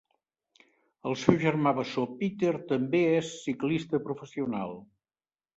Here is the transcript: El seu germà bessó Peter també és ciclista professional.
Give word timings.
El 1.09 1.17
seu 1.23 1.37
germà 1.43 1.75
bessó 1.81 2.05
Peter 2.23 2.55
també 2.73 3.05
és 3.21 3.29
ciclista 3.45 4.01
professional. 4.09 4.75